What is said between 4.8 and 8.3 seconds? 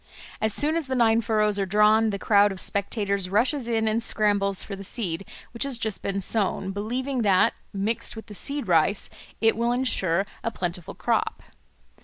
seed which has just been sown, believing that, mixed with